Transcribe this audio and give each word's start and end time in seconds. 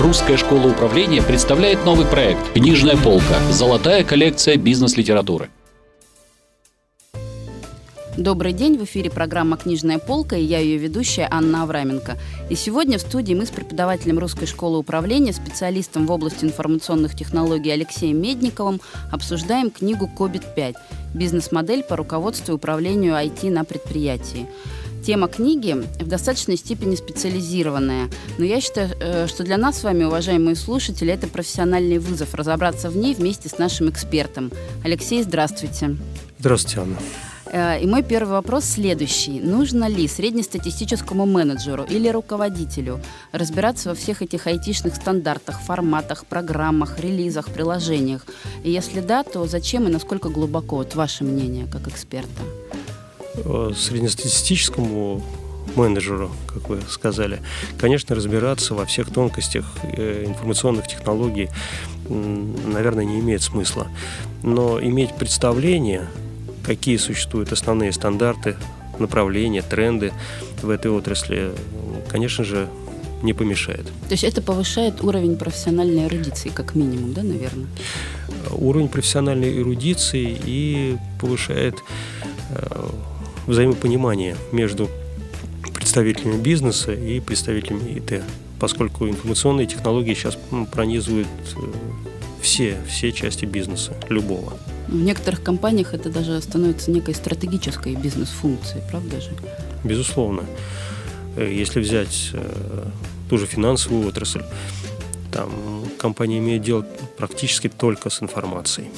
Русская 0.00 0.36
школа 0.36 0.68
управления 0.68 1.20
представляет 1.20 1.84
новый 1.84 2.06
проект 2.06 2.52
«Книжная 2.52 2.96
полка. 2.96 3.34
Золотая 3.50 4.04
коллекция 4.04 4.56
бизнес-литературы». 4.56 5.50
Добрый 8.16 8.52
день, 8.52 8.78
в 8.78 8.84
эфире 8.84 9.10
программа 9.10 9.56
«Книжная 9.56 9.98
полка» 9.98 10.36
и 10.36 10.44
я 10.44 10.60
ее 10.60 10.76
ведущая 10.76 11.26
Анна 11.28 11.64
Авраменко. 11.64 12.16
И 12.48 12.54
сегодня 12.54 12.98
в 12.98 13.00
студии 13.00 13.34
мы 13.34 13.44
с 13.44 13.50
преподавателем 13.50 14.20
Русской 14.20 14.46
школы 14.46 14.78
управления, 14.78 15.32
специалистом 15.32 16.06
в 16.06 16.12
области 16.12 16.44
информационных 16.44 17.16
технологий 17.16 17.72
Алексеем 17.72 18.22
Медниковым 18.22 18.80
обсуждаем 19.10 19.72
книгу 19.72 20.08
«Кобит-5. 20.16 20.76
Бизнес-модель 21.12 21.82
по 21.82 21.96
руководству 21.96 22.52
и 22.52 22.54
управлению 22.54 23.14
IT 23.14 23.50
на 23.50 23.64
предприятии». 23.64 24.46
Тема 25.08 25.28
книги 25.28 25.72
в 25.72 26.06
достаточной 26.06 26.58
степени 26.58 26.94
специализированная, 26.94 28.10
но 28.36 28.44
я 28.44 28.60
считаю, 28.60 28.90
э, 29.00 29.26
что 29.26 29.42
для 29.42 29.56
нас 29.56 29.78
с 29.78 29.82
вами, 29.82 30.04
уважаемые 30.04 30.54
слушатели, 30.54 31.10
это 31.10 31.26
профессиональный 31.28 31.96
вызов 31.96 32.34
разобраться 32.34 32.90
в 32.90 32.96
ней 32.98 33.14
вместе 33.14 33.48
с 33.48 33.56
нашим 33.56 33.88
экспертом. 33.88 34.52
Алексей, 34.84 35.22
здравствуйте. 35.22 35.96
Здравствуйте, 36.38 36.80
Анна. 36.80 36.96
Э, 37.50 37.80
и 37.82 37.86
мой 37.86 38.02
первый 38.02 38.32
вопрос 38.32 38.66
следующий. 38.66 39.40
Нужно 39.40 39.88
ли 39.88 40.06
среднестатистическому 40.06 41.24
менеджеру 41.24 41.84
или 41.84 42.10
руководителю 42.10 43.00
разбираться 43.32 43.88
во 43.88 43.94
всех 43.94 44.20
этих 44.20 44.46
айтишных 44.46 44.94
стандартах, 44.94 45.62
форматах, 45.62 46.26
программах, 46.26 47.00
релизах, 47.00 47.46
приложениях? 47.46 48.26
И 48.62 48.70
если 48.70 49.00
да, 49.00 49.22
то 49.22 49.46
зачем 49.46 49.88
и 49.88 49.90
насколько 49.90 50.28
глубоко? 50.28 50.76
Вот 50.76 50.94
ваше 50.94 51.24
мнение 51.24 51.66
как 51.66 51.88
эксперта. 51.88 52.42
Э, 53.44 53.72
среднестатистическому 53.76 55.22
менеджеру, 55.76 56.30
как 56.46 56.68
вы 56.68 56.80
сказали, 56.88 57.40
конечно, 57.78 58.16
разбираться 58.16 58.74
во 58.74 58.84
всех 58.84 59.10
тонкостях 59.10 59.66
э, 59.82 60.24
информационных 60.26 60.88
технологий, 60.88 61.50
наверное, 62.08 63.04
не 63.04 63.20
имеет 63.20 63.42
смысла. 63.42 63.86
Но 64.42 64.80
иметь 64.80 65.14
представление 65.14 66.08
какие 66.64 66.98
существуют 66.98 67.52
основные 67.52 67.92
стандарты, 67.92 68.56
направления, 68.98 69.62
тренды 69.62 70.12
в 70.62 70.68
этой 70.68 70.90
отрасли, 70.90 71.52
конечно 72.10 72.44
же, 72.44 72.68
не 73.22 73.32
помешает. 73.32 73.86
То 74.08 74.12
есть 74.12 74.24
это 74.24 74.42
повышает 74.42 75.02
уровень 75.02 75.36
профессиональной 75.36 76.06
эрудиции, 76.06 76.50
как 76.50 76.74
минимум, 76.74 77.14
да, 77.14 77.22
наверное? 77.22 77.68
Уровень 78.50 78.88
профессиональной 78.88 79.58
эрудиции 79.60 80.38
и 80.44 80.96
повышает 81.20 81.76
э, 82.50 82.88
взаимопонимание 83.48 84.36
между 84.52 84.88
представителями 85.74 86.40
бизнеса 86.40 86.92
и 86.92 87.18
представителями 87.18 87.98
ИТ, 87.98 88.22
поскольку 88.60 89.08
информационные 89.08 89.66
технологии 89.66 90.14
сейчас 90.14 90.38
пронизывают 90.70 91.26
э, 91.56 91.60
все, 92.42 92.76
все 92.86 93.10
части 93.10 93.46
бизнеса, 93.46 93.94
любого. 94.08 94.52
В 94.86 94.94
некоторых 94.94 95.42
компаниях 95.42 95.94
это 95.94 96.10
даже 96.10 96.40
становится 96.42 96.90
некой 96.90 97.14
стратегической 97.14 97.94
бизнес-функцией, 97.94 98.82
правда 98.90 99.20
же? 99.20 99.30
Безусловно. 99.82 100.44
Э, 101.36 101.50
если 101.50 101.80
взять 101.80 102.30
э, 102.34 102.84
ту 103.30 103.38
же 103.38 103.46
финансовую 103.46 104.06
отрасль, 104.06 104.42
там 105.32 105.50
компания 105.98 106.38
имеет 106.38 106.62
дело 106.62 106.86
практически 107.16 107.68
только 107.68 108.10
с 108.10 108.22
информацией. 108.22 108.88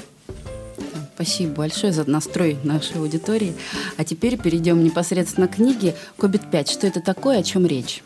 Спасибо 1.20 1.52
большое 1.56 1.92
за 1.92 2.08
настрой 2.08 2.56
нашей 2.64 2.96
аудитории. 2.96 3.52
А 3.98 4.04
теперь 4.04 4.38
перейдем 4.38 4.82
непосредственно 4.82 5.48
к 5.48 5.56
книге 5.56 5.94
«Кобит-5». 6.16 6.70
Что 6.72 6.86
это 6.86 7.02
такое, 7.02 7.40
о 7.40 7.42
чем 7.42 7.66
речь? 7.66 8.02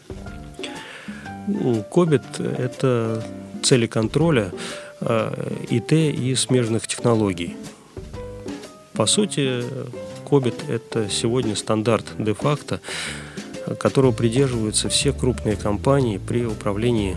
Ну, 1.47 1.85
Кобит– 1.85 2.25
это 2.39 3.25
цели 3.63 3.87
контроля 3.87 4.51
э, 5.01 5.53
ИТ 5.71 5.93
и 5.93 6.35
смежных 6.35 6.89
технологий. 6.89 7.57
По 8.95 9.07
сути, 9.07 9.63
Кобит– 10.29 10.65
это 10.69 11.09
сегодня 11.09 11.55
стандарт 11.55 12.07
де-факто, 12.19 12.81
которого 13.79 14.11
придерживаются 14.11 14.89
все 14.89 15.13
крупные 15.13 15.55
компании 15.55 16.19
при 16.19 16.45
управлении 16.45 17.17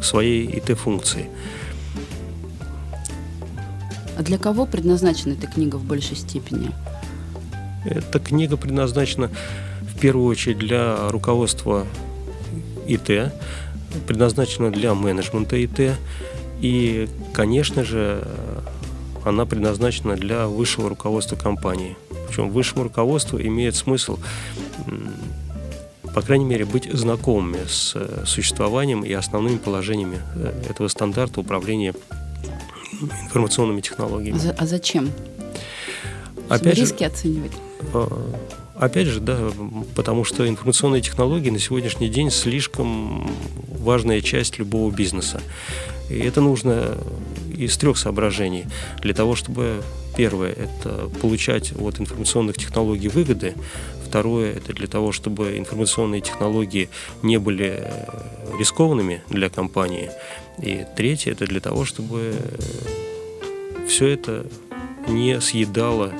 своей 0.00 0.46
ИТ-функцией. 0.46 1.26
А 4.16 4.22
для 4.22 4.38
кого 4.38 4.66
предназначена 4.66 5.32
эта 5.32 5.46
книга 5.46 5.76
в 5.76 5.84
большей 5.84 6.16
степени? 6.16 6.70
Эта 7.84 8.18
книга 8.18 8.56
предназначена 8.56 9.30
в 9.82 9.98
первую 9.98 10.26
очередь 10.26 10.58
для 10.58 11.10
руководства 11.10 11.86
ИТ, 12.86 13.32
предназначена 14.06 14.70
для 14.70 14.94
менеджмента 14.94 15.56
ИТ 15.62 15.96
и, 16.60 17.08
конечно 17.32 17.84
же, 17.84 18.26
она 19.24 19.46
предназначена 19.46 20.16
для 20.16 20.46
высшего 20.46 20.88
руководства 20.88 21.36
компании. 21.36 21.96
Причем 22.28 22.50
высшему 22.50 22.84
руководству 22.84 23.40
имеет 23.40 23.74
смысл, 23.74 24.18
по 26.14 26.22
крайней 26.22 26.44
мере, 26.44 26.64
быть 26.64 26.90
знакомыми 26.92 27.66
с 27.66 27.96
существованием 28.26 29.02
и 29.02 29.12
основными 29.12 29.56
положениями 29.56 30.20
э, 30.36 30.62
этого 30.70 30.86
стандарта 30.88 31.40
управления 31.40 31.92
информационными 33.24 33.80
технологиями. 33.80 34.40
А, 34.46 34.54
а 34.58 34.66
зачем? 34.66 35.10
Опять 36.48 36.76
риски 36.76 37.04
же, 37.04 37.06
оценивать? 37.06 37.52
А, 37.92 38.34
опять 38.76 39.06
же, 39.06 39.20
да, 39.20 39.38
потому 39.94 40.24
что 40.24 40.46
информационные 40.48 41.02
технологии 41.02 41.50
на 41.50 41.58
сегодняшний 41.58 42.08
день 42.08 42.30
слишком 42.30 43.30
важная 43.78 44.20
часть 44.20 44.58
любого 44.58 44.90
бизнеса. 44.90 45.40
И 46.10 46.18
это 46.18 46.40
нужно 46.40 46.96
из 47.56 47.76
трех 47.76 47.96
соображений. 47.96 48.66
Для 49.00 49.14
того, 49.14 49.34
чтобы, 49.36 49.82
первое, 50.16 50.50
это 50.52 51.10
получать 51.20 51.72
от 51.72 52.00
информационных 52.00 52.56
технологий 52.56 53.08
выгоды, 53.08 53.54
второе, 54.14 54.52
это 54.52 54.72
для 54.72 54.86
того, 54.86 55.10
чтобы 55.10 55.58
информационные 55.58 56.20
технологии 56.20 56.88
не 57.22 57.38
были 57.38 57.78
э, 57.78 58.58
рискованными 58.60 59.24
для 59.28 59.50
компании, 59.50 60.08
и 60.62 60.86
третье, 60.96 61.32
это 61.32 61.46
для 61.46 61.60
того, 61.60 61.84
чтобы 61.84 62.34
все 63.88 64.06
это 64.06 64.46
не 65.08 65.40
съедало 65.40 66.12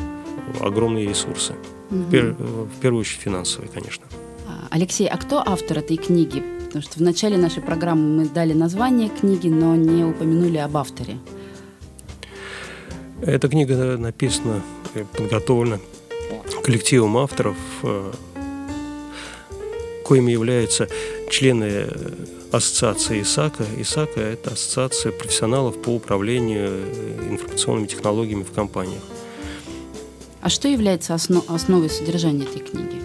огромные 0.60 1.06
ресурсы. 1.06 1.52
Угу. 1.92 1.98
В, 1.98 2.10
пер, 2.10 2.32
в 2.32 2.80
первую 2.80 3.02
очередь 3.02 3.20
финансовые, 3.20 3.70
конечно. 3.72 4.04
А, 4.48 4.66
Алексей, 4.70 5.06
а 5.06 5.16
кто 5.16 5.38
автор 5.38 5.78
этой 5.78 5.96
книги? 5.96 6.42
Потому 6.66 6.82
что 6.82 6.98
в 6.98 7.02
начале 7.02 7.36
нашей 7.36 7.62
программы 7.62 8.22
мы 8.22 8.28
дали 8.28 8.54
название 8.54 9.08
книги, 9.08 9.46
но 9.46 9.76
не 9.76 10.02
упомянули 10.02 10.58
об 10.58 10.76
авторе. 10.76 11.18
Эта 13.22 13.48
книга 13.48 13.96
написана, 13.96 14.62
подготовлена 15.16 15.78
коллективом 16.64 17.18
авторов, 17.18 17.56
э, 17.82 18.12
коими 20.02 20.32
являются 20.32 20.88
члены 21.30 21.86
ассоциации 22.52 23.20
ИСАКа. 23.20 23.64
ИСАКа– 23.78 24.20
это 24.34 24.52
ассоциация 24.52 25.12
профессионалов 25.12 25.80
по 25.82 25.90
управлению 25.90 26.70
э, 26.70 27.28
информационными 27.30 27.86
технологиями 27.86 28.44
в 28.44 28.52
компаниях. 28.52 29.02
А 30.40 30.48
что 30.48 30.68
является 30.68 31.12
основ, 31.12 31.44
основой 31.50 31.90
содержания 31.90 32.44
этой 32.44 32.60
книги? 32.60 33.02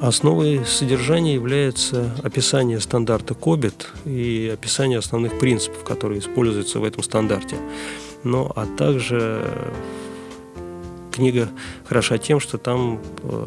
Основой 0.00 0.64
содержания 0.64 1.34
является 1.34 2.14
описание 2.22 2.78
стандарта 2.78 3.34
COBIT 3.34 3.86
и 4.04 4.50
описание 4.52 4.98
основных 4.98 5.38
принципов, 5.40 5.82
которые 5.82 6.20
используются 6.20 6.78
в 6.78 6.84
этом 6.84 7.02
стандарте. 7.02 7.56
Но, 8.22 8.52
а 8.54 8.66
также 8.76 9.42
книга 11.16 11.48
хороша 11.88 12.18
тем, 12.18 12.40
что 12.40 12.58
там 12.58 13.00
э, 13.22 13.46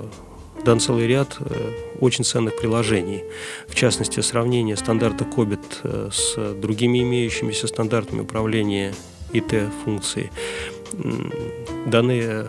дан 0.66 0.80
целый 0.80 1.08
ряд 1.08 1.38
э, 1.40 1.72
очень 2.00 2.24
ценных 2.24 2.58
приложений. 2.58 3.24
В 3.68 3.76
частности, 3.76 4.22
сравнение 4.22 4.76
стандарта 4.76 5.24
COBIT 5.24 5.66
э, 5.84 6.10
с 6.12 6.54
другими 6.56 7.00
имеющимися 7.04 7.68
стандартами 7.68 8.22
управления 8.22 8.94
ИТ-функцией. 9.34 10.32
Даны 11.86 12.48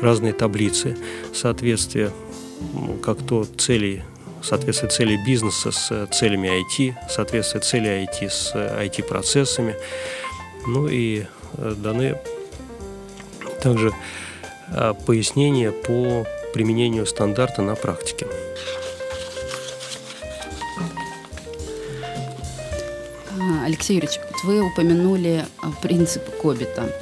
разные 0.00 0.32
таблицы 0.32 0.96
соответствия 1.32 2.10
как 3.02 3.18
то 3.24 3.44
целей 3.56 4.02
соответствие 4.42 4.90
цели 4.90 5.18
бизнеса 5.24 5.70
с 5.70 6.08
целями 6.12 6.48
IT, 6.48 6.94
соответствие 7.08 7.62
цели 7.62 8.08
IT 8.08 8.28
с 8.28 8.52
IT-процессами. 8.54 9.76
Ну 10.66 10.88
и 10.88 11.26
даны 11.56 12.16
также 13.62 13.92
э, 14.72 14.94
пояснения 15.06 15.72
по 15.72 16.26
применению 16.52 17.06
стандарта 17.06 17.62
на 17.62 17.74
практике. 17.74 18.26
А, 23.38 23.64
Алексей 23.64 23.94
Юрьевич, 23.96 24.20
вы 24.44 24.60
упомянули 24.62 25.44
э, 25.62 25.66
принцип 25.82 26.22
Кобита. 26.40 26.92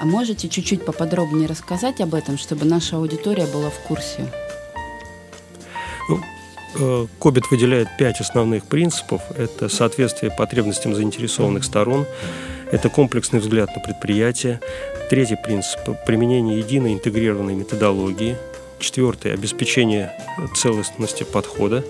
А 0.00 0.04
можете 0.04 0.48
чуть-чуть 0.48 0.84
поподробнее 0.84 1.48
рассказать 1.48 2.00
об 2.00 2.14
этом, 2.14 2.36
чтобы 2.36 2.64
наша 2.64 2.96
аудитория 2.96 3.46
была 3.46 3.70
в 3.70 3.78
курсе? 3.80 4.30
Ну, 6.08 7.08
Кобит 7.20 7.50
выделяет 7.50 7.88
пять 7.96 8.20
основных 8.20 8.64
принципов. 8.64 9.22
Это 9.38 9.68
соответствие 9.68 10.32
потребностям 10.32 10.94
заинтересованных 10.94 11.64
сторон, 11.64 12.06
это 12.74 12.88
комплексный 12.88 13.38
взгляд 13.38 13.70
на 13.76 13.80
предприятие. 13.80 14.60
Третий 15.08 15.36
принцип– 15.36 15.78
применение 16.06 16.58
единой 16.58 16.94
интегрированной 16.94 17.54
методологии. 17.54 18.36
Четвертый– 18.80 19.32
обеспечение 19.34 20.12
целостности 20.56 21.22
подхода. 21.22 21.84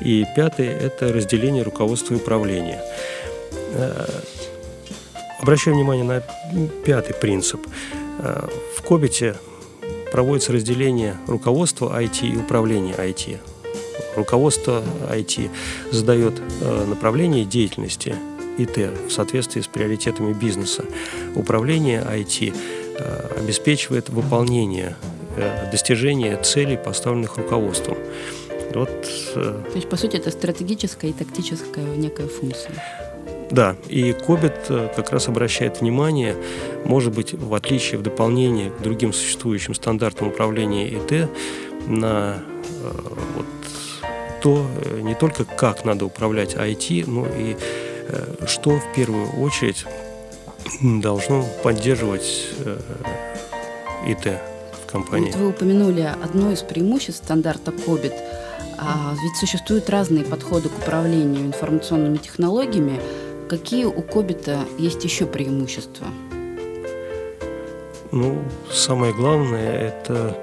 И 0.00 0.24
пятый– 0.34 0.66
это 0.68 1.12
разделение 1.12 1.62
руководства 1.62 2.14
и 2.14 2.16
управления. 2.16 2.80
Э, 3.74 4.06
обращаю 5.38 5.76
внимание 5.76 6.04
на 6.04 6.22
пятый 6.86 7.12
принцип. 7.12 7.60
Э, 8.18 8.48
в 8.74 8.80
Кобите 8.80 9.36
проводится 10.12 10.52
разделение 10.52 11.18
руководства 11.26 12.00
IT 12.00 12.26
и 12.26 12.36
управления 12.38 12.94
IT. 12.94 13.36
Руководство 14.16 14.82
IT 15.10 15.50
задает 15.90 16.40
э, 16.62 16.86
направление 16.86 17.44
деятельности 17.44 18.16
ИТ 18.58 18.90
в 19.08 19.10
соответствии 19.10 19.60
с 19.60 19.66
приоритетами 19.66 20.32
бизнеса. 20.32 20.84
Управление 21.34 22.00
IT 22.02 22.54
э, 22.98 23.38
обеспечивает 23.38 24.08
выполнение, 24.08 24.96
достижение 25.70 26.36
целей, 26.36 26.76
поставленных 26.76 27.38
руководством. 27.38 27.96
Вот, 28.74 28.90
То 29.34 29.72
есть, 29.74 29.88
по 29.88 29.96
сути, 29.96 30.16
это 30.16 30.30
стратегическая 30.30 31.08
и 31.08 31.12
тактическая 31.12 31.84
некая 31.96 32.26
функция. 32.26 32.72
Да, 33.52 33.76
и 33.86 34.14
Кобит 34.14 34.54
э, 34.70 34.88
как 34.96 35.10
раз 35.10 35.28
обращает 35.28 35.82
внимание, 35.82 36.34
может 36.86 37.12
быть, 37.12 37.34
в 37.34 37.52
отличие, 37.52 37.98
в 37.98 38.02
дополнение 38.02 38.70
к 38.70 38.80
другим 38.80 39.12
существующим 39.12 39.74
стандартам 39.74 40.28
управления 40.28 40.88
ИТ, 40.88 41.28
на 41.86 42.38
э, 42.82 42.90
вот, 43.36 43.46
то 44.40 44.66
э, 44.86 45.00
не 45.02 45.14
только 45.14 45.44
как 45.44 45.84
надо 45.84 46.06
управлять 46.06 46.54
IT, 46.54 47.04
но 47.06 47.26
и 47.26 47.56
что 48.46 48.78
в 48.78 48.92
первую 48.94 49.30
очередь 49.40 49.84
должно 50.82 51.44
поддерживать 51.62 52.46
ИТ 54.06 54.38
в 54.82 54.90
компании. 54.90 55.30
Вот 55.32 55.40
вы 55.40 55.48
упомянули 55.48 56.10
одно 56.22 56.52
из 56.52 56.62
преимуществ 56.62 57.24
стандарта 57.24 57.70
COBIT. 57.70 58.14
А 58.84 59.14
ведь 59.22 59.36
существуют 59.36 59.88
разные 59.90 60.24
подходы 60.24 60.68
к 60.68 60.76
управлению 60.76 61.46
информационными 61.46 62.16
технологиями. 62.16 63.00
Какие 63.48 63.84
у 63.84 64.02
Кобита 64.02 64.60
есть 64.76 65.04
еще 65.04 65.26
преимущества? 65.26 66.06
Ну, 68.10 68.42
самое 68.72 69.12
главное– 69.14 69.78
это 69.80 70.36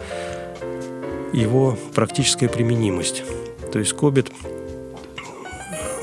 его 1.33 1.77
практическая 1.93 2.47
применимость. 2.47 3.23
То 3.73 3.79
есть 3.79 3.93
Кобит 3.93 4.31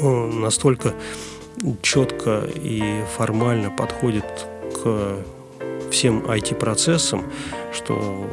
настолько 0.03 0.93
четко 1.83 2.45
и 2.55 3.03
формально 3.17 3.71
подходит 3.71 4.25
к 4.75 5.19
всем 5.91 6.25
IT-процессам, 6.27 7.25
что 7.73 8.29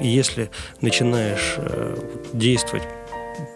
если 0.00 0.50
начинаешь 0.80 1.54
э, 1.56 1.96
действовать 2.32 2.84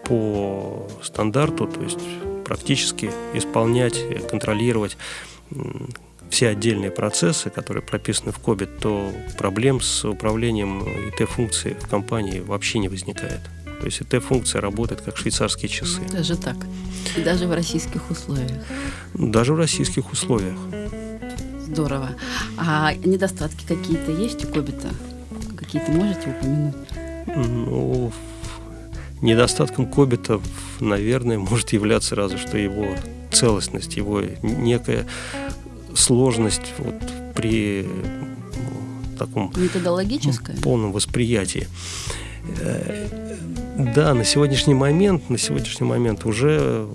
по 0.05 0.87
стандарту, 1.01 1.67
то 1.67 1.81
есть 1.81 1.99
практически 2.45 3.09
исполнять, 3.33 3.99
контролировать 4.29 4.97
все 6.29 6.49
отдельные 6.49 6.91
процессы, 6.91 7.49
которые 7.49 7.83
прописаны 7.83 8.31
в 8.31 8.39
КОБе, 8.39 8.65
то 8.65 9.11
проблем 9.37 9.81
с 9.81 10.03
управлением 10.03 10.83
ИТ-функцией 11.09 11.75
в 11.75 11.87
компании 11.87 12.39
вообще 12.39 12.79
не 12.79 12.89
возникает. 12.89 13.41
То 13.83 13.87
есть 13.87 13.99
ИТ-функция 13.99 14.61
работает 14.61 15.01
как 15.01 15.17
швейцарские 15.17 15.67
часы. 15.67 15.99
Даже 16.09 16.37
так. 16.37 16.55
И 17.17 17.21
даже 17.21 17.47
в 17.47 17.53
российских 17.53 18.09
условиях. 18.09 18.63
Даже 19.13 19.53
в 19.53 19.57
российских 19.57 20.09
условиях. 20.13 20.57
Здорово. 21.67 22.11
А 22.57 22.93
недостатки 22.93 23.65
какие-то 23.67 24.13
есть 24.13 24.45
у 24.45 24.47
Кобита? 24.47 24.87
Какие-то 25.57 25.91
можете 25.91 26.29
упомянуть? 26.29 26.75
Ну, 27.35 28.13
Недостатком 29.19 29.91
Кобита, 29.91 30.39
наверное, 30.79 31.37
может 31.37 31.73
являться 31.73 32.15
разве 32.15 32.37
что 32.37 32.57
его 32.57 32.95
целостность, 33.33 33.97
его 33.97 34.21
некая 34.43 35.05
сложность 35.93 36.71
вот 36.77 36.95
при 37.35 37.85
таком 39.19 39.51
Методологическая? 39.57 40.55
полном 40.61 40.93
восприятии. 40.93 41.67
Да, 43.75 44.13
на 44.13 44.23
сегодняшний 44.23 44.75
момент, 44.75 45.31
на 45.31 45.37
сегодняшний 45.39 45.87
момент 45.87 46.25
уже 46.25 46.87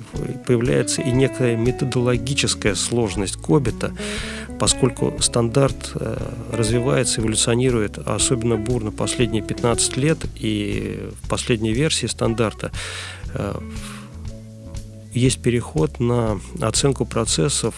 появляется 0.46 1.02
и 1.02 1.10
некая 1.10 1.56
методологическая 1.56 2.76
сложность 2.76 3.36
Кобита, 3.36 3.92
поскольку 4.60 5.14
стандарт 5.20 5.90
э, 5.96 6.16
развивается, 6.52 7.20
эволюционирует 7.20 7.98
особенно 7.98 8.56
бурно 8.56 8.92
последние 8.92 9.42
15 9.42 9.96
лет, 9.96 10.18
и 10.36 11.10
в 11.20 11.28
последней 11.28 11.72
версии 11.72 12.06
стандарта 12.06 12.70
э, 13.34 13.60
есть 15.12 15.42
переход 15.42 15.98
на 15.98 16.40
оценку 16.60 17.04
процессов 17.04 17.74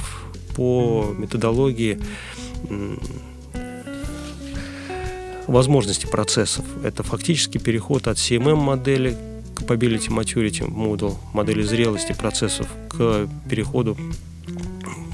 по 0.54 1.14
методологии 1.16 1.98
возможности 5.50 6.06
процессов. 6.06 6.64
Это 6.84 7.02
фактически 7.02 7.58
переход 7.58 8.06
от 8.06 8.16
CMM-модели 8.16 9.16
Capability 9.56 10.08
Maturity 10.08 10.66
Model, 10.68 11.16
модели 11.32 11.62
зрелости 11.62 12.12
процессов, 12.12 12.66
к 12.88 13.28
переходу 13.48 13.96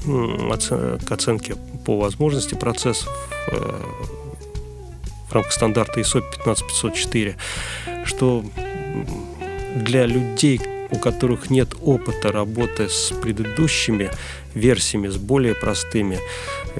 к 0.05 1.11
оценке 1.11 1.55
по 1.85 1.99
возможности 1.99 2.55
процессов 2.55 3.09
э, 3.51 3.57
в 5.27 5.33
рамках 5.33 5.51
стандарта 5.51 5.99
ISO 5.99 6.21
15504, 6.21 7.35
что 8.05 8.45
для 9.75 10.05
людей, 10.05 10.61
у 10.91 10.97
которых 10.97 11.49
нет 11.49 11.75
опыта 11.81 12.31
работы 12.31 12.89
с 12.89 13.13
предыдущими 13.21 14.09
версиями, 14.53 15.07
с 15.07 15.17
более 15.17 15.55
простыми 15.55 16.19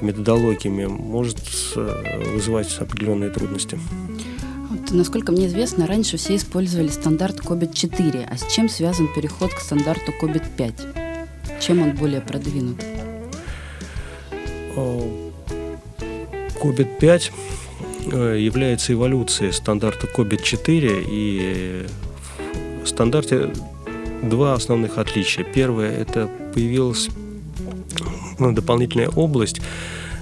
методологиями, 0.00 0.86
может 0.86 1.38
э, 1.76 2.32
вызывать 2.32 2.76
определенные 2.78 3.30
трудности. 3.30 3.78
Вот, 4.70 4.90
насколько 4.90 5.32
мне 5.32 5.46
известно, 5.46 5.86
раньше 5.86 6.16
все 6.16 6.36
использовали 6.36 6.88
стандарт 6.88 7.40
COBIT 7.40 7.72
4, 7.72 8.28
а 8.30 8.36
с 8.36 8.52
чем 8.52 8.68
связан 8.68 9.08
переход 9.14 9.54
к 9.54 9.60
стандарту 9.60 10.12
COBIT 10.20 10.44
5? 10.56 10.74
Чем 11.60 11.82
он 11.82 11.92
более 11.92 12.20
продвинут? 12.20 12.84
COBIT 16.60 16.98
5 17.00 17.32
э, 18.12 18.36
является 18.38 18.92
эволюцией 18.92 19.52
стандарта 19.52 20.06
COBIT 20.06 20.42
4 20.42 21.04
и 21.08 21.86
в 22.84 22.86
стандарте 22.86 23.50
два 24.22 24.54
основных 24.54 24.98
отличия. 24.98 25.44
Первое– 25.44 25.90
это 25.98 26.28
появилась 26.54 27.08
ну, 28.38 28.52
дополнительная 28.52 29.08
область, 29.08 29.60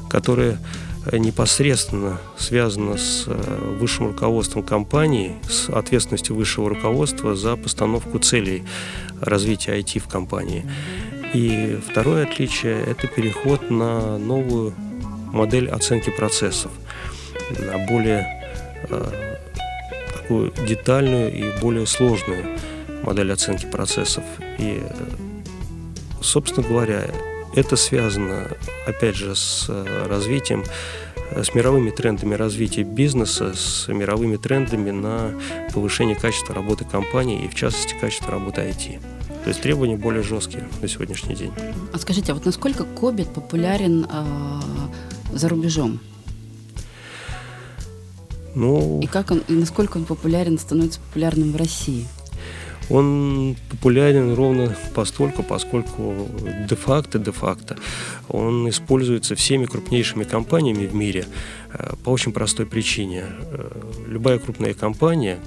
которая 0.09 0.59
непосредственно 1.13 2.19
связана 2.37 2.97
с 2.97 3.25
э, 3.27 3.77
высшим 3.79 4.09
руководством 4.09 4.63
компании, 4.63 5.33
с 5.49 5.69
ответственностью 5.69 6.35
высшего 6.35 6.69
руководства 6.69 7.37
за 7.37 7.57
постановку 7.57 8.19
целей 8.19 8.65
развития 9.21 9.79
IT 9.79 10.01
в 10.01 10.09
компании. 10.09 10.65
И 11.33 11.79
второе 11.89 12.25
отличие– 12.25 12.83
это 12.87 13.07
переход 13.07 13.71
на 13.71 14.19
новую 14.19 14.75
модель 15.33 15.69
оценки 15.69 16.11
процессов, 16.11 16.73
на 17.59 17.87
более 17.87 18.27
э, 18.89 19.37
такую 20.13 20.53
детальную 20.67 21.33
и 21.33 21.61
более 21.61 21.87
сложную 21.87 22.59
модель 23.07 23.33
оценки 23.33 23.67
процессов. 23.67 24.25
И, 24.59 24.83
собственно 26.21 26.67
говоря, 26.67 27.07
это 27.55 27.77
связано, 27.77 28.49
опять 28.87 29.17
же, 29.17 29.35
с 29.35 29.71
развитием, 30.07 30.65
с 31.35 31.55
мировыми 31.55 31.91
трендами 31.91 32.35
развития 32.35 32.83
бизнеса, 32.83 33.55
с 33.55 33.89
мировыми 33.89 34.37
трендами 34.37 34.91
на 34.91 35.33
повышение 35.73 36.17
качества 36.17 36.55
работы 36.55 36.85
компании 36.85 37.45
и, 37.45 37.49
в 37.49 37.55
частности, 37.55 37.95
качества 38.01 38.33
работы 38.33 38.61
IT. 38.63 39.01
То 39.43 39.51
есть 39.51 39.63
требования 39.63 39.97
более 39.97 40.23
жесткие 40.23 40.69
на 40.83 40.89
сегодняшний 40.89 41.37
день. 41.37 41.53
А 41.93 41.99
скажите, 41.99 42.33
а 42.33 42.35
вот 42.35 42.45
насколько 42.45 42.85
Кобит 42.85 43.29
популярен 43.29 44.07
э, 44.11 44.61
за 45.33 45.49
рубежом? 45.49 46.01
Ну, 48.57 49.01
и 49.01 49.07
как 49.07 49.31
он, 49.31 49.43
и 49.47 49.53
насколько 49.53 49.99
он 49.99 50.05
популярен, 50.05 50.59
становится 50.59 50.99
популярным 51.01 51.53
в 51.53 51.57
России? 51.57 52.07
Он 52.91 53.57
популярен 53.71 54.35
ровно 54.35 54.77
постольку, 54.95 55.43
поскольку 55.43 56.29
де-факто, 56.69 57.19
де-факто 57.19 57.77
он 58.29 58.69
используется 58.69 59.35
всеми 59.35 59.67
крупнейшими 59.67 60.25
компаниями 60.25 60.87
в 60.87 60.95
мире 60.95 61.27
э, 61.73 61.95
по 62.05 62.11
очень 62.11 62.33
простой 62.33 62.67
причине. 62.67 63.25
Э, 63.51 63.71
любая 64.07 64.39
крупная 64.39 64.75
компания, 64.75 65.39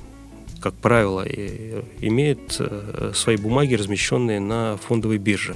как 0.60 0.74
правило, 0.74 1.26
имеет 2.02 2.58
э, 2.60 3.12
свои 3.16 3.38
бумаги, 3.38 3.76
размещенные 3.76 4.40
на 4.40 4.78
фондовой 4.78 5.18
бирже. 5.18 5.56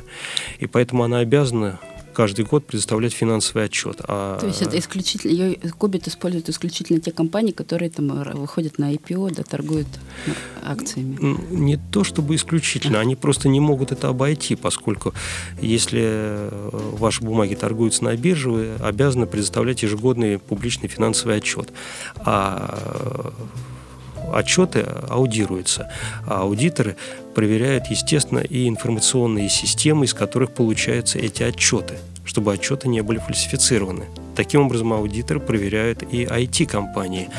И 0.60 0.68
поэтому 0.68 1.04
она 1.04 1.20
обязана 1.20 1.80
каждый 2.14 2.46
год 2.46 2.66
предоставлять 2.66 3.14
финансовый 3.14 3.66
отчет. 3.66 3.98
А... 4.08 4.40
То 4.40 4.48
есть 4.48 4.62
это 4.62 4.78
исключительно, 4.78 5.32
ее 5.32 5.56
Кобит 5.78 6.08
использует 6.08 6.50
исключительно 6.50 7.00
те 7.00 7.12
компании, 7.12 7.52
которые 7.52 7.90
там 7.90 8.08
выходят 8.34 8.80
на 8.80 8.94
IPO, 8.94 9.34
да, 9.36 9.44
торгуют 9.44 9.88
акциями? 10.64 11.18
Не 11.52 11.78
то 11.92 12.04
чтобы 12.04 12.36
исключительно, 12.36 13.00
они 13.00 13.16
просто 13.16 13.50
не 13.50 13.60
могут 13.60 13.92
это 13.92 14.10
обойти, 14.10 14.56
поскольку 14.56 15.14
если 15.62 16.02
э, 16.04 16.70
ваши 16.72 17.24
бумаги 17.24 17.56
торгуются 17.56 18.04
на 18.04 18.16
бирже, 18.16 18.50
вы 18.50 18.76
обязаны 18.80 19.26
предоставлять 19.26 19.84
ежегодный 19.84 20.40
публичный 20.40 20.90
финансовый 20.90 21.38
отчет. 21.38 21.72
А 22.18 23.34
отчеты 24.32 24.86
аудируются. 25.10 25.90
А 26.26 26.42
аудиторы 26.42 26.96
проверяют, 27.34 27.88
естественно, 27.88 28.40
и 28.40 28.68
информационные 28.68 29.50
системы, 29.50 30.06
из 30.06 30.14
которых 30.14 30.52
получаются 30.52 31.20
эти 31.20 31.44
отчеты, 31.44 31.96
чтобы 32.26 32.54
отчеты 32.54 32.88
не 32.88 33.02
были 33.02 33.20
фальсифицированы. 33.20 34.06
Таким 34.36 34.62
образом, 34.62 34.94
аудиторы 34.94 35.40
проверяют 35.40 36.04
и 36.04 36.24
IT-компании. 36.26 37.30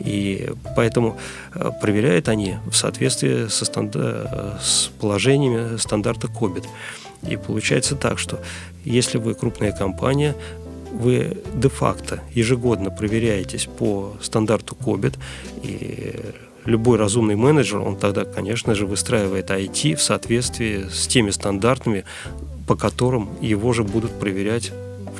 И 0.00 0.50
поэтому 0.76 1.16
э, 1.54 1.70
проверяют 1.80 2.28
они 2.28 2.56
в 2.66 2.74
соответствии 2.74 3.48
со 3.48 3.64
стандар... 3.64 4.58
с 4.60 4.90
положениями 5.00 5.76
стандарта 5.76 6.26
COBIT. 6.26 6.66
И 7.28 7.36
получается 7.36 7.94
так, 7.94 8.18
что 8.18 8.40
если 8.84 9.18
вы 9.18 9.34
крупная 9.34 9.72
компания, 9.72 10.34
вы 10.92 11.38
де-факто 11.54 12.20
ежегодно 12.34 12.90
проверяетесь 12.90 13.66
по 13.66 14.16
стандарту 14.20 14.76
COBIT, 14.78 15.18
и 15.62 16.14
любой 16.64 16.98
разумный 16.98 17.36
менеджер, 17.36 17.80
он 17.80 17.96
тогда, 17.96 18.24
конечно 18.24 18.74
же, 18.74 18.86
выстраивает 18.86 19.50
IT 19.50 19.96
в 19.96 20.02
соответствии 20.02 20.88
с 20.88 21.06
теми 21.06 21.30
стандартами, 21.30 22.04
по 22.66 22.76
которым 22.76 23.30
его 23.40 23.72
же 23.72 23.84
будут 23.84 24.12
проверять 24.18 24.72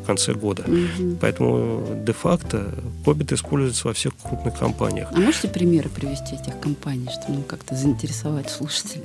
в 0.02 0.04
конце 0.04 0.34
года. 0.34 0.62
Угу. 0.62 1.18
Поэтому 1.20 1.86
де-факто 2.04 2.74
COBIT 3.04 3.34
используется 3.34 3.88
во 3.88 3.94
всех 3.94 4.12
крупных 4.22 4.58
компаниях. 4.58 5.08
А 5.12 5.20
можете 5.20 5.48
примеры 5.48 5.88
привести 5.88 6.34
этих 6.34 6.58
компаний, 6.60 7.08
чтобы 7.10 7.38
ну, 7.38 7.42
как-то 7.42 7.74
заинтересовать 7.74 8.50
слушателей? 8.50 9.04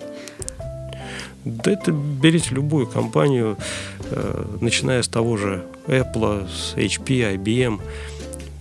Да 1.45 1.71
это 1.71 1.91
берите 1.91 2.55
любую 2.55 2.87
компанию, 2.87 3.57
э, 4.11 4.45
начиная 4.59 5.01
с 5.01 5.07
того 5.07 5.37
же 5.37 5.63
Apple, 5.87 6.47
с 6.49 6.75
HP, 6.75 7.37
IBM. 7.37 7.79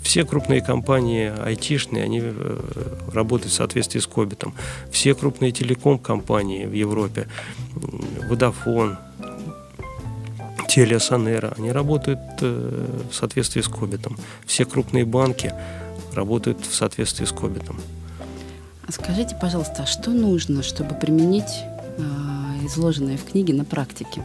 Все 0.06 0.24
крупные 0.24 0.60
компании 0.60 1.32
айтишные, 1.44 2.04
они 2.04 2.20
э, 2.22 2.58
работают 3.12 3.52
в 3.52 3.56
соответствии 3.56 3.98
с 3.98 4.06
Кобитом. 4.06 4.54
Все 4.88 5.16
крупные 5.16 5.50
телеком-компании 5.50 6.64
в 6.64 6.72
Европе, 6.72 7.26
Vodafone, 8.30 8.98
Телеосанера, 10.68 11.54
они 11.58 11.72
работают 11.72 12.20
э, 12.40 12.86
в 13.10 13.14
соответствии 13.16 13.60
с 13.62 13.66
Кобитом. 13.66 14.16
Все 14.46 14.64
крупные 14.64 15.04
банки 15.04 15.52
работают 16.14 16.64
в 16.64 16.72
соответствии 16.72 17.24
с 17.24 17.32
Кобитом. 17.32 17.80
А 18.86 18.92
скажите, 18.92 19.36
пожалуйста, 19.40 19.82
а 19.82 19.86
что 19.86 20.12
нужно, 20.12 20.62
чтобы 20.62 20.94
применить 20.94 21.64
изложенное 22.64 23.16
в 23.16 23.24
книге 23.24 23.54
на 23.54 23.64
практике? 23.64 24.22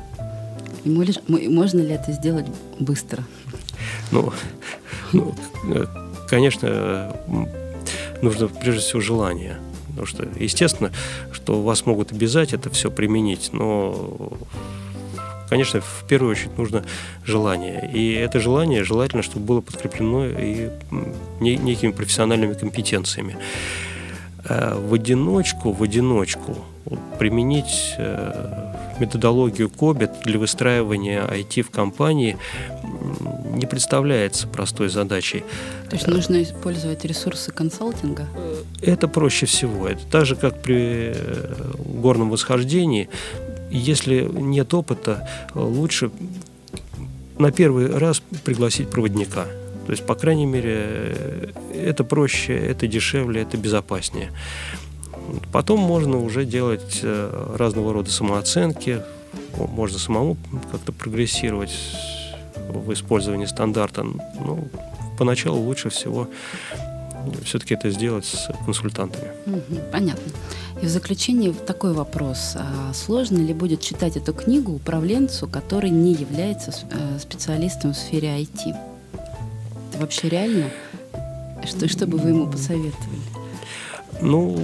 И 0.84 0.90
можно 0.90 1.80
ли 1.80 1.90
это 1.90 2.12
сделать 2.12 2.46
быстро? 2.80 3.24
Ну, 4.12 4.32
ну 5.14 5.36
конечно, 6.28 7.16
нужно 8.22 8.48
прежде 8.48 8.82
всего 8.82 9.02
желание. 9.02 9.58
Потому 9.90 10.08
что, 10.08 10.26
естественно, 10.40 10.92
что 11.34 11.62
вас 11.62 11.86
могут 11.86 12.14
обязать 12.14 12.54
это 12.54 12.70
все 12.70 12.90
применить, 12.90 13.50
но 13.52 14.32
конечно, 15.50 15.82
в 15.82 16.06
первую 16.08 16.32
очередь 16.32 16.58
нужно 16.58 16.86
желание. 17.26 17.92
И 17.94 18.14
это 18.14 18.40
желание 18.40 18.86
желательно, 18.86 19.22
чтобы 19.22 19.46
было 19.46 19.60
подкреплено 19.60 20.26
и 20.28 20.70
некими 21.42 21.92
профессиональными 21.92 22.54
компетенциями. 22.54 23.36
Э, 24.46 24.76
в 24.76 24.94
одиночку, 24.94 25.74
в 25.74 25.84
одиночку 25.84 26.56
применить 27.20 27.96
э, 27.98 28.74
методологию 29.00 29.70
COBIT 29.70 30.24
для 30.24 30.40
выстраивания 30.40 31.26
IT 31.26 31.64
в 31.64 31.70
компании 31.70 32.38
не 33.54 33.66
представляется 33.66 34.48
простой 34.48 34.90
задачей. 34.90 35.44
То 35.90 35.96
есть 35.96 36.08
нужно 36.08 36.42
использовать 36.42 37.06
ресурсы 37.06 37.52
консалтинга? 37.52 38.28
Это 38.82 39.08
проще 39.08 39.46
всего. 39.46 39.88
Это 39.88 40.02
так 40.10 40.26
же, 40.26 40.36
как 40.36 40.62
при 40.62 41.14
э, 41.14 41.74
горном 41.78 42.30
восхождении. 42.30 43.10
Если 43.70 44.28
нет 44.32 44.74
опыта, 44.74 45.28
лучше 45.54 46.12
на 47.38 47.52
первый 47.52 47.88
раз 47.98 48.22
пригласить 48.44 48.90
проводника. 48.90 49.46
То 49.86 49.92
есть, 49.92 50.06
по 50.06 50.16
крайней 50.16 50.46
мере, 50.46 51.54
это 51.74 52.04
проще, 52.04 52.56
это 52.56 52.88
дешевле, 52.88 53.42
это 53.42 53.58
безопаснее. 53.58 54.32
Потом 55.52 55.80
можно 55.80 56.18
уже 56.18 56.46
делать 56.46 57.00
э, 57.04 57.56
разного 57.58 57.94
рода 57.94 58.12
самооценки, 58.12 59.02
можно 59.58 60.00
самому 60.00 60.38
как-то 60.72 60.92
прогрессировать 60.92 61.74
в 62.70 62.94
использовании 62.94 63.46
стандарта. 63.46 64.04
Ну, 64.04 64.68
поначалу 65.18 65.60
лучше 65.60 65.90
всего 65.90 66.28
все-таки 67.44 67.76
это 67.76 67.90
сделать 67.92 68.26
с 68.26 68.50
консультантами. 68.66 69.32
понятно. 69.92 70.32
И 70.82 70.86
в 70.86 70.90
заключение 70.90 71.54
такой 71.54 71.94
вопрос. 71.94 72.56
А 72.56 72.94
сложно 72.94 73.38
ли 73.38 73.54
будет 73.54 73.82
читать 73.82 74.18
эту 74.18 74.34
книгу 74.34 74.74
управленцу, 74.74 75.48
который 75.48 75.92
не 75.92 76.14
является 76.14 76.72
э, 76.72 77.20
специалистом 77.20 77.94
в 77.94 77.98
сфере 77.98 78.30
IT? 78.30 78.76
Это 79.90 80.00
вообще 80.00 80.30
реально? 80.30 80.70
Что, 81.64 81.88
что 81.88 82.08
бы 82.08 82.18
вы 82.18 82.30
ему 82.30 82.48
посоветовали? 82.48 83.20
Ну, 84.22 84.58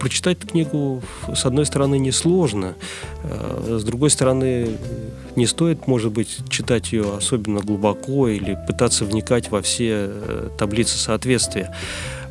прочитать 0.00 0.38
книгу, 0.38 1.02
с 1.32 1.44
одной 1.44 1.66
стороны, 1.66 1.98
несложно, 1.98 2.74
а 3.22 3.78
с 3.78 3.84
другой 3.84 4.10
стороны, 4.10 4.78
не 5.36 5.46
стоит, 5.46 5.86
может 5.86 6.10
быть, 6.10 6.38
читать 6.48 6.92
ее 6.92 7.16
особенно 7.16 7.60
глубоко 7.60 8.28
или 8.28 8.58
пытаться 8.66 9.04
вникать 9.04 9.50
во 9.50 9.62
все 9.62 10.08
э, 10.08 10.48
таблицы 10.58 10.98
соответствия. 10.98 11.76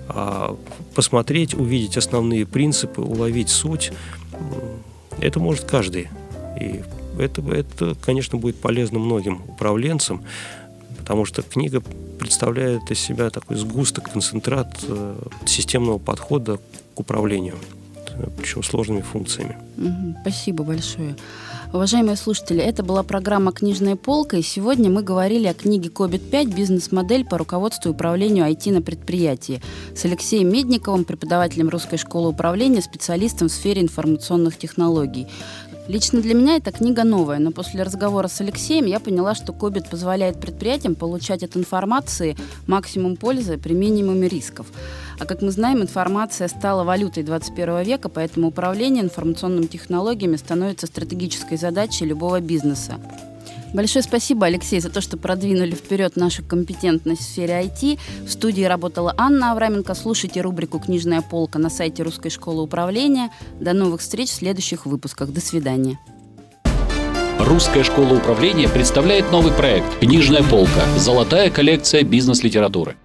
А 0.10 0.58
посмотреть, 0.96 1.54
увидеть 1.54 1.96
основные 1.96 2.46
принципы, 2.46 3.02
уловить 3.02 3.50
суть, 3.50 3.92
это 5.20 5.40
может 5.40 5.66
каждый. 5.66 6.10
И 6.60 6.82
это, 7.20 7.42
это, 7.52 7.96
конечно, 8.02 8.38
будет 8.38 8.58
полезно 8.60 8.98
многим 9.00 9.42
управленцам, 9.48 10.24
потому 11.10 11.26
что 11.26 11.42
книга 11.42 11.82
представляет 12.20 12.92
из 12.92 13.00
себя 13.00 13.32
такой 13.32 13.58
сгусток, 13.58 14.12
концентрат 14.12 14.78
э, 14.84 15.16
системного 15.48 15.98
подхода 15.98 16.60
управлению, 16.96 17.56
причем 18.38 18.62
сложными 18.62 19.02
функциями. 19.02 19.58
Спасибо 20.22 20.64
большое. 20.64 21.16
Уважаемые 21.74 22.16
слушатели, 22.16 22.62
это 22.62 22.84
была 22.84 23.02
программа 23.02 23.52
«Книжная 23.52 23.96
полка», 23.96 24.38
и 24.38 24.44
сегодня 24.44 24.92
мы 24.92 25.02
говорили 25.02 25.48
о 25.48 25.56
книге 25.56 25.90
«Кобит-5. 25.90 26.54
Бизнес-модель 26.54 27.26
по 27.26 27.40
руководству 27.40 27.90
и 27.90 27.94
управлению 27.94 28.46
IT 28.46 28.72
на 28.72 28.84
предприятии» 28.84 29.64
с 29.96 30.06
Алексеем 30.06 30.52
Медниковым, 30.52 31.06
преподавателем 31.06 31.70
Русской 31.70 31.98
школы 31.98 32.30
управления, 32.30 32.82
специалистом 32.84 33.50
в 33.50 33.52
сфере 33.52 33.82
информационных 33.82 34.60
технологий. 34.60 35.28
Лично 35.90 36.22
для 36.22 36.36
меня 36.36 36.58
эта 36.58 36.72
книга 36.72 37.04
новая, 37.04 37.40
но 37.40 37.50
после 37.50 37.82
разговора 37.82 38.28
с 38.28 38.40
Алексеем 38.42 38.86
я 38.86 39.00
поняла, 39.00 39.34
что 39.34 39.54
Кобит 39.54 39.90
позволяет 39.90 40.40
предприятиям 40.40 40.94
получать 40.94 41.42
от 41.42 41.58
информации 41.58 42.38
максимум 42.68 43.16
пользы 43.16 43.58
при 43.58 43.74
минимуме 43.74 44.28
рисков. 44.28 44.68
А 45.20 45.26
как 45.26 45.42
мы 45.42 45.50
знаем, 45.50 45.82
информация 45.82 46.48
стала 46.48 46.84
валютой 46.84 47.24
21 47.24 47.82
века, 47.82 48.08
поэтому 48.08 48.50
управление 48.50 49.04
информационными 49.04 49.66
технологиями 49.66 50.36
становится 50.36 50.86
стратегической 50.86 51.58
задачей 51.58 52.06
любого 52.06 52.40
бизнеса. 52.40 53.00
Большое 53.74 54.02
спасибо, 54.02 54.48
Алексей, 54.48 54.80
за 54.80 54.90
то, 54.90 55.00
что 55.00 55.16
продвинули 55.18 55.72
вперед 55.72 56.16
нашу 56.16 56.44
компетентность 56.44 57.22
в 57.22 57.26
сфере 57.26 57.62
IT. 57.62 58.00
В 58.26 58.32
студии 58.32 58.64
работала 58.64 59.14
Анна 59.18 59.52
Авраменко. 59.52 59.94
Слушайте 59.94 60.42
рубрику 60.42 60.80
«Книжная 60.80 61.22
полка» 61.22 61.60
на 61.60 61.70
сайте 61.70 62.02
Русской 62.04 62.30
школы 62.30 62.64
управления. 62.64 63.30
До 63.60 63.74
новых 63.74 64.02
встреч 64.02 64.30
в 64.30 64.34
следующих 64.34 64.86
выпусках. 64.86 65.32
До 65.32 65.42
свидания. 65.42 66.00
Русская 67.40 67.84
школа 67.84 68.16
управления 68.16 68.68
представляет 68.68 69.32
новый 69.32 69.54
проект 69.54 70.00
«Книжная 70.00 70.44
полка. 70.44 70.86
Золотая 70.98 71.50
коллекция 71.50 72.04
бизнес-литературы». 72.04 72.98